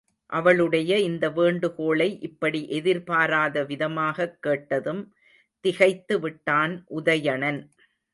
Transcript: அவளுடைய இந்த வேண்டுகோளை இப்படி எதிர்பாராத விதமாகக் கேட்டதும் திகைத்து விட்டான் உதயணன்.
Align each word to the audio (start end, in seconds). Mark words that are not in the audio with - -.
அவளுடைய 0.25 0.99
இந்த 0.99 1.29
வேண்டுகோளை 1.29 2.19
இப்படி 2.21 2.69
எதிர்பாராத 2.69 3.63
விதமாகக் 3.63 4.41
கேட்டதும் 4.41 5.13
திகைத்து 5.59 6.19
விட்டான் 6.19 6.85
உதயணன். 6.95 7.59